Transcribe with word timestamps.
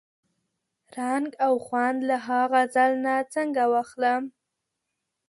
رنګ 0.97 1.29
او 1.45 1.53
خوند 1.65 1.99
له 2.09 2.17
ها 2.25 2.41
غزل 2.51 2.91
نه 3.05 3.15
څنګه 3.33 3.63
واخلم؟ 3.73 4.23